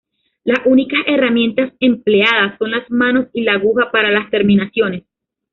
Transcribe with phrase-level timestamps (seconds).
[0.43, 5.03] Las únicas herramientas empleadas son las manos y la aguja para las terminaciones.